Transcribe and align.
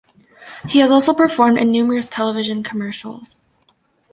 He 0.67 0.79
has 0.79 0.89
also 0.89 1.13
performed 1.13 1.59
in 1.59 1.71
numerous 1.71 2.09
television 2.09 2.63
commercials. 2.63 3.37